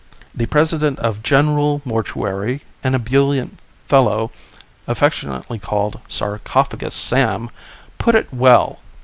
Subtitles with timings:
[0.33, 4.31] The President of General Mortuary, an ebullient fellow
[4.87, 7.51] affectionately called Sarcophagus Sam,
[7.99, 8.79] put it well.